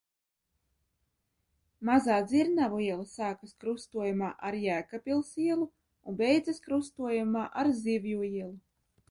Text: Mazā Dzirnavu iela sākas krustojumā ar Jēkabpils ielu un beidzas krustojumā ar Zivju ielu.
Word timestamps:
Mazā 1.89 2.15
Dzirnavu 2.31 2.79
iela 2.85 3.05
sākas 3.11 3.53
krustojumā 3.65 4.31
ar 4.49 4.57
Jēkabpils 4.63 5.31
ielu 5.45 5.69
un 5.69 6.19
beidzas 6.25 6.63
krustojumā 6.67 7.47
ar 7.65 7.73
Zivju 7.85 8.27
ielu. 8.33 8.53